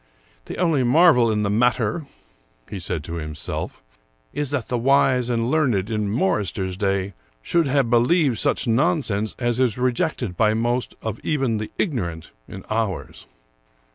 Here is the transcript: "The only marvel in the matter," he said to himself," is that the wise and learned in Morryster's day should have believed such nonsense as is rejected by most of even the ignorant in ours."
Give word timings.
"The 0.47 0.57
only 0.57 0.81
marvel 0.83 1.29
in 1.31 1.43
the 1.43 1.49
matter," 1.51 2.07
he 2.67 2.79
said 2.79 3.03
to 3.03 3.17
himself," 3.17 3.83
is 4.33 4.49
that 4.49 4.67
the 4.67 4.75
wise 4.79 5.29
and 5.29 5.51
learned 5.51 5.91
in 5.91 6.09
Morryster's 6.09 6.75
day 6.75 7.13
should 7.43 7.67
have 7.67 7.91
believed 7.91 8.39
such 8.39 8.65
nonsense 8.67 9.35
as 9.37 9.59
is 9.59 9.77
rejected 9.77 10.35
by 10.35 10.55
most 10.55 10.95
of 11.03 11.19
even 11.23 11.59
the 11.59 11.69
ignorant 11.77 12.31
in 12.47 12.65
ours." 12.67 13.27